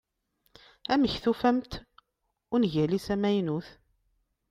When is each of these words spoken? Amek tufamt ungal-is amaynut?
Amek 0.93 1.13
tufamt 1.23 1.71
ungal-is 2.55 3.07
amaynut? 3.13 3.67